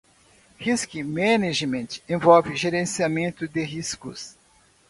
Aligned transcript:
Risk 0.57 0.95
Management 0.95 2.01
envolve 2.09 2.55
gerenciamento 2.57 3.47
de 3.47 3.63
riscos. 3.63 4.35